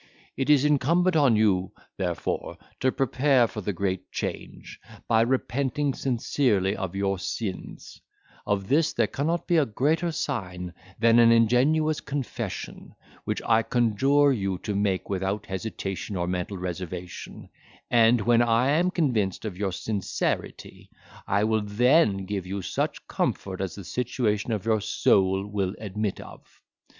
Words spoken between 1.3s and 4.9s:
you, therefore, to prepare for the great change,